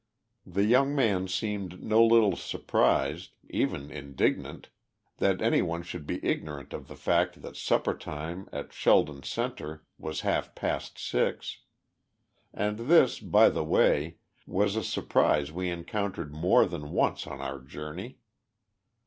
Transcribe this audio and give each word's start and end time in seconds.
The 0.47 0.63
young 0.63 0.95
man 0.95 1.27
seemed 1.27 1.83
no 1.83 2.03
little 2.03 2.35
surprised, 2.35 3.33
even 3.51 3.91
indignant, 3.91 4.69
that 5.17 5.43
any 5.43 5.61
one 5.61 5.83
should 5.83 6.07
be 6.07 6.19
ignorant 6.25 6.73
of 6.73 6.87
the 6.87 6.95
fact 6.95 7.43
that 7.43 7.55
supper 7.55 7.93
time 7.95 8.49
at 8.51 8.73
Sheldon 8.73 9.21
Center 9.21 9.85
was 9.99 10.21
half 10.21 10.55
past 10.55 10.97
six; 10.97 11.59
and 12.51 12.79
this, 12.89 13.19
by 13.19 13.49
the 13.49 13.63
way, 13.63 14.17
was 14.47 14.75
a 14.75 14.83
surprise 14.83 15.51
we 15.51 15.69
encountered 15.69 16.33
more 16.33 16.65
than 16.65 16.89
once 16.89 17.27
on 17.27 17.39
our 17.39 17.59
journey. 17.59 18.17